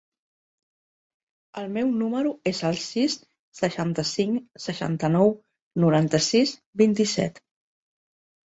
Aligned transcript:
El 1.61 1.67
meu 1.75 1.91
número 1.99 2.31
es 2.53 2.61
el 2.69 2.79
sis, 2.85 3.17
seixanta-cinc, 3.59 4.41
seixanta-nou, 4.65 5.33
noranta-sis, 5.85 6.57
vint-i-set. 6.83 7.43